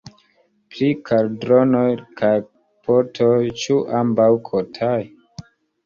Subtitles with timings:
[0.71, 1.85] Pri kaldronoj
[2.23, 2.33] kaj
[2.89, 3.31] potoj:
[3.63, 5.01] ĉu ambaŭ kotaj?